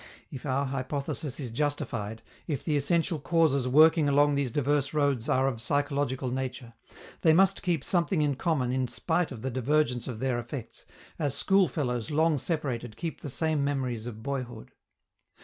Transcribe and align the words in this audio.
If 0.31 0.47
our 0.47 0.65
hypothesis 0.65 1.39
is 1.39 1.51
justified, 1.51 2.23
if 2.47 2.63
the 2.63 2.75
essential 2.75 3.19
causes 3.19 3.67
working 3.67 4.09
along 4.09 4.33
these 4.33 4.49
diverse 4.49 4.95
roads 4.95 5.29
are 5.29 5.47
of 5.47 5.61
psychological 5.61 6.31
nature, 6.31 6.73
they 7.21 7.33
must 7.33 7.61
keep 7.61 7.83
something 7.83 8.23
in 8.23 8.33
common 8.33 8.71
in 8.71 8.87
spite 8.87 9.31
of 9.31 9.43
the 9.43 9.51
divergence 9.51 10.07
of 10.07 10.17
their 10.17 10.39
effects, 10.39 10.85
as 11.19 11.35
school 11.35 11.67
fellows 11.67 12.09
long 12.09 12.39
separated 12.39 12.97
keep 12.97 13.21
the 13.21 13.29
same 13.29 13.63
memories 13.63 14.07
of 14.07 14.23
boyhood. 14.23 14.71